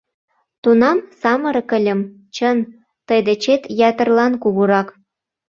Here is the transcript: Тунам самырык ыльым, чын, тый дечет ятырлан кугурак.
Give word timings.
Тунам 0.61 0.97
самырык 1.21 1.69
ыльым, 1.77 1.99
чын, 2.35 2.57
тый 3.07 3.19
дечет 3.27 3.61
ятырлан 3.89 4.33
кугурак. 4.43 4.87